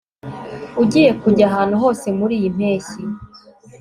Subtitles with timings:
[0.81, 3.01] ugiye kujya ahantu hose muriyi mpeshyi